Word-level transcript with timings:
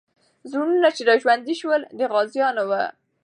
زړونه 0.49 0.89
چې 0.95 1.01
راژوندي 1.09 1.55
سول، 1.61 1.81
د 1.97 1.99
غازیانو 2.11 2.63
وو. 2.69 2.83